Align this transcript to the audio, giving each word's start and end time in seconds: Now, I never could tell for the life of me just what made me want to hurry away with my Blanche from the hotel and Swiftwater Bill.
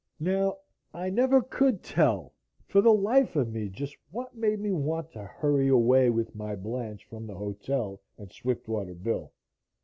Now, 0.19 0.57
I 0.95 1.11
never 1.11 1.43
could 1.43 1.83
tell 1.83 2.33
for 2.65 2.81
the 2.81 2.89
life 2.91 3.35
of 3.35 3.49
me 3.53 3.69
just 3.69 3.95
what 4.09 4.33
made 4.35 4.59
me 4.59 4.71
want 4.71 5.11
to 5.11 5.21
hurry 5.23 5.67
away 5.67 6.09
with 6.09 6.33
my 6.33 6.55
Blanche 6.55 7.05
from 7.07 7.27
the 7.27 7.35
hotel 7.35 8.01
and 8.17 8.33
Swiftwater 8.33 8.95
Bill. 8.95 9.31